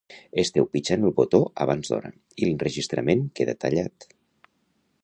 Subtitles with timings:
[0.43, 2.11] Esteu pitjant el botó abans d'hora
[2.41, 4.11] i l'enregistrament queda tallat